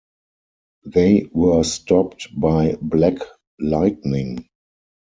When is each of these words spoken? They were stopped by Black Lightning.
They 0.83 1.29
were 1.31 1.61
stopped 1.63 2.27
by 2.35 2.75
Black 2.81 3.19
Lightning. 3.59 4.49